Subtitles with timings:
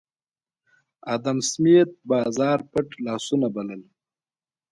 [1.13, 3.81] ادم سمېت بازار پټ لاسونه بلل